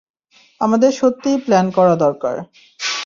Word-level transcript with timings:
আমাদের 0.61 0.91
সত্যিই 0.91 1.37
প্ল্যান 1.45 1.67
করা 1.71 1.95
দরকার। 1.95 2.35